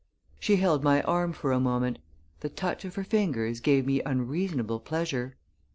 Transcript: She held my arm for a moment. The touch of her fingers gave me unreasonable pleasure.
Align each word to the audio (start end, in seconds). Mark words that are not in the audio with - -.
She 0.39 0.55
held 0.55 0.83
my 0.83 1.03
arm 1.03 1.31
for 1.31 1.51
a 1.51 1.59
moment. 1.59 1.99
The 2.39 2.49
touch 2.49 2.85
of 2.85 2.95
her 2.95 3.03
fingers 3.03 3.59
gave 3.59 3.85
me 3.85 4.01
unreasonable 4.01 4.79
pleasure. 4.79 5.35